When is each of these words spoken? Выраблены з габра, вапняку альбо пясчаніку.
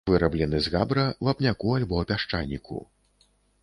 Выраблены 0.09 0.61
з 0.67 0.71
габра, 0.75 1.03
вапняку 1.27 1.77
альбо 1.79 2.03
пясчаніку. 2.13 2.85